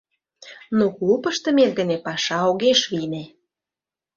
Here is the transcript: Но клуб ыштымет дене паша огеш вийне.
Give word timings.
Но 0.77 0.85
клуб 0.97 1.21
ыштымет 1.31 1.71
дене 1.79 1.97
паша 2.05 2.37
огеш 2.49 2.79
вийне. 2.91 3.23